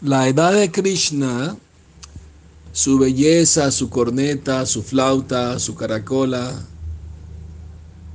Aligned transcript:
La 0.00 0.28
edad 0.28 0.52
de 0.52 0.72
Krishna, 0.72 1.56
su 2.72 2.98
belleza, 2.98 3.70
su 3.70 3.88
corneta, 3.88 4.66
su 4.66 4.82
flauta, 4.82 5.58
su 5.60 5.76
caracola, 5.76 6.66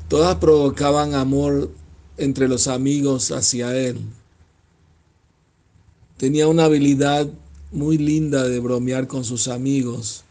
todas 0.09 0.35
provocaban 0.35 1.15
amor 1.15 1.71
entre 2.17 2.49
los 2.49 2.67
amigos 2.67 3.31
hacia 3.31 3.75
él. 3.75 3.97
Tenía 6.17 6.49
una 6.49 6.65
habilidad 6.65 7.29
muy 7.71 7.97
linda 7.97 8.43
de 8.43 8.59
bromear 8.59 9.07
con 9.07 9.23
sus 9.23 9.47
amigos 9.47 10.25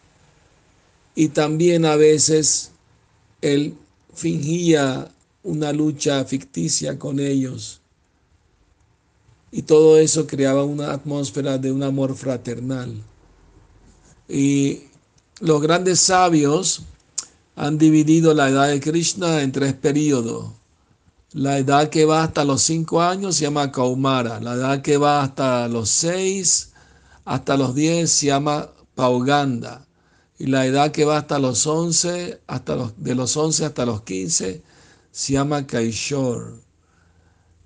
y 1.15 1.29
también 1.29 1.87
a 1.87 1.97
veces 1.97 2.73
él 3.41 3.75
fingía 4.13 5.11
una 5.43 5.73
lucha 5.73 6.25
ficticia 6.27 6.99
con 6.99 7.19
ellos 7.21 7.81
y 9.51 9.63
todo 9.63 9.99
eso 9.99 10.27
creaba 10.27 10.65
una 10.65 10.93
atmósfera 10.93 11.59
de 11.59 11.73
un 11.73 11.83
amor 11.83 12.15
fraternal. 12.15 13.03
Y 14.29 14.83
los 15.41 15.63
grandes 15.63 16.01
sabios 16.01 16.83
han 17.57 17.79
dividido 17.79 18.35
la 18.35 18.51
edad 18.51 18.69
de 18.69 18.81
Krishna 18.81 19.43
en 19.43 19.53
tres 19.53 19.75
periodos. 19.75 20.47
La 21.33 21.59
edad 21.59 21.89
que 21.89 22.05
va 22.05 22.23
hasta 22.23 22.45
los 22.45 22.63
cinco 22.63 23.03
años 23.03 23.37
se 23.37 23.45
llama 23.45 23.73
Kaumara. 23.73 24.41
La 24.41 24.55
edad 24.55 24.83
que 24.83 24.97
va 24.97 25.23
hasta 25.23 25.69
los 25.69 25.89
seis, 25.89 26.73
hasta 27.25 27.57
los 27.57 27.75
diez 27.75 28.11
se 28.11 28.27
llama 28.27 28.71
Pauganda. 28.95 29.87
Y 30.39 30.47
la 30.47 30.67
edad 30.67 30.93
que 30.93 31.05
va 31.05 31.19
hasta 31.19 31.39
los 31.39 31.67
once, 31.67 32.41
hasta 32.47 32.77
los, 32.77 32.93
de 32.97 33.15
los 33.15 33.37
once 33.37 33.65
hasta 33.65 33.85
los 33.85 34.03
quince, 34.03 34.63
se 35.11 35.33
llama 35.33 35.67
Kaishor. 35.67 36.68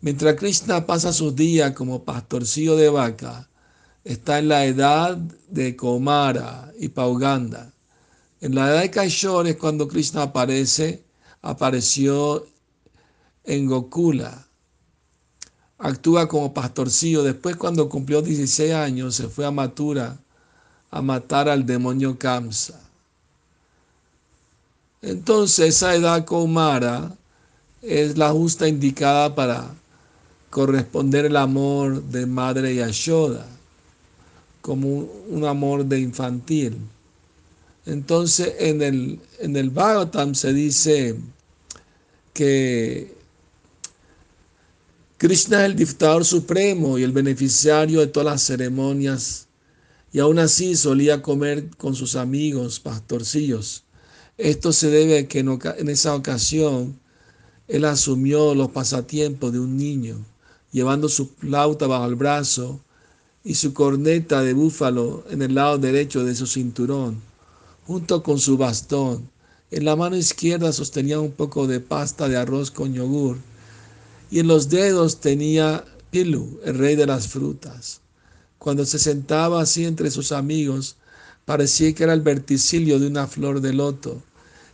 Mientras 0.02 0.34
Krishna 0.34 0.84
pasa 0.84 1.12
sus 1.12 1.36
días 1.36 1.74
como 1.74 2.02
pastorcillo 2.02 2.74
de 2.74 2.88
vaca, 2.88 3.48
está 4.02 4.40
en 4.40 4.48
la 4.48 4.64
edad 4.64 5.16
de 5.48 5.76
Komara 5.76 6.72
y 6.76 6.88
Pauganda. 6.88 7.72
En 8.40 8.56
la 8.56 8.68
edad 8.68 8.80
de 8.80 8.90
Kaishor 8.90 9.46
es 9.46 9.56
cuando 9.56 9.86
Krishna 9.86 10.22
aparece, 10.22 11.04
apareció 11.40 12.44
en 13.44 13.66
Gokula. 13.66 14.44
Actúa 15.78 16.26
como 16.26 16.52
pastorcillo. 16.52 17.22
Después, 17.22 17.54
cuando 17.54 17.88
cumplió 17.88 18.22
16 18.22 18.72
años, 18.72 19.14
se 19.14 19.28
fue 19.28 19.46
a 19.46 19.52
Matura 19.52 20.18
a 20.90 21.00
matar 21.00 21.48
al 21.48 21.64
demonio 21.64 22.18
Kamsa. 22.18 22.80
Entonces, 25.00 25.76
esa 25.76 25.94
edad 25.94 26.24
Komara 26.24 27.16
es 27.82 28.18
la 28.18 28.32
justa 28.32 28.66
indicada 28.66 29.32
para 29.32 29.76
corresponder 30.52 31.24
el 31.24 31.36
amor 31.36 32.02
de 32.02 32.26
madre 32.26 32.74
Yashoda, 32.74 33.46
como 34.60 35.08
un 35.30 35.46
amor 35.46 35.86
de 35.86 35.98
infantil. 35.98 36.76
Entonces 37.86 38.56
en 38.58 38.82
el, 38.82 39.18
en 39.38 39.56
el 39.56 39.70
Bhagavatam 39.70 40.34
se 40.34 40.52
dice 40.52 41.16
que 42.34 43.16
Krishna 45.16 45.60
es 45.60 45.70
el 45.70 45.76
dictador 45.76 46.26
supremo 46.26 46.98
y 46.98 47.02
el 47.02 47.12
beneficiario 47.12 48.00
de 48.00 48.08
todas 48.08 48.32
las 48.34 48.42
ceremonias 48.42 49.46
y 50.12 50.18
aún 50.18 50.38
así 50.38 50.76
solía 50.76 51.22
comer 51.22 51.70
con 51.78 51.94
sus 51.94 52.14
amigos 52.14 52.78
pastorcillos. 52.78 53.84
Esto 54.36 54.74
se 54.74 54.90
debe 54.90 55.20
a 55.20 55.28
que 55.28 55.38
en 55.38 55.88
esa 55.88 56.14
ocasión 56.14 57.00
él 57.68 57.86
asumió 57.86 58.54
los 58.54 58.70
pasatiempos 58.70 59.50
de 59.50 59.58
un 59.58 59.78
niño 59.78 60.22
llevando 60.72 61.08
su 61.08 61.28
flauta 61.28 61.86
bajo 61.86 62.06
el 62.06 62.16
brazo 62.16 62.80
y 63.44 63.54
su 63.54 63.74
corneta 63.74 64.42
de 64.42 64.54
búfalo 64.54 65.24
en 65.30 65.42
el 65.42 65.54
lado 65.54 65.78
derecho 65.78 66.24
de 66.24 66.34
su 66.34 66.46
cinturón, 66.46 67.20
junto 67.86 68.22
con 68.22 68.38
su 68.38 68.56
bastón. 68.56 69.30
En 69.70 69.84
la 69.84 69.96
mano 69.96 70.16
izquierda 70.16 70.72
sostenía 70.72 71.20
un 71.20 71.32
poco 71.32 71.66
de 71.66 71.80
pasta 71.80 72.28
de 72.28 72.36
arroz 72.36 72.70
con 72.70 72.94
yogur 72.94 73.36
y 74.30 74.38
en 74.38 74.48
los 74.48 74.68
dedos 74.70 75.20
tenía 75.20 75.84
Pilu, 76.10 76.60
el 76.64 76.78
rey 76.78 76.96
de 76.96 77.06
las 77.06 77.28
frutas. 77.28 78.00
Cuando 78.58 78.84
se 78.84 78.98
sentaba 78.98 79.62
así 79.62 79.84
entre 79.84 80.10
sus 80.10 80.30
amigos, 80.32 80.96
parecía 81.44 81.92
que 81.94 82.04
era 82.04 82.12
el 82.12 82.20
verticilio 82.20 82.98
de 82.98 83.08
una 83.08 83.26
flor 83.26 83.60
de 83.60 83.72
loto 83.72 84.22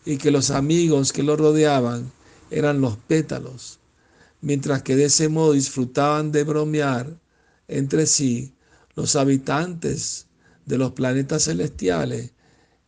y 0.05 0.17
que 0.17 0.31
los 0.31 0.51
amigos 0.51 1.13
que 1.13 1.23
lo 1.23 1.37
rodeaban 1.37 2.11
eran 2.51 2.81
los 2.81 2.97
pétalos 2.97 3.79
mientras 4.41 4.83
que 4.83 4.97
de 4.97 5.07
ese 5.07 5.29
modo 5.29 5.53
disfrutaban 5.53 6.33
de 6.33 6.45
bromear 6.45 7.19
entre 7.69 8.07
sí, 8.07 8.55
los 8.97 9.15
habitantes 9.17 10.27
de 10.67 10.79
los 10.79 10.93
planetas 10.93 11.45
celestiales 11.45 12.33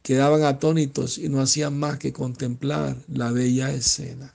quedaban 0.03 0.45
atónitos 0.45 1.19
y 1.19 1.29
no 1.29 1.41
hacían 1.41 1.79
más 1.79 1.99
que 1.99 2.13
contemplar 2.13 2.97
la 3.09 3.31
bella 3.31 3.71
escena. 3.71 4.35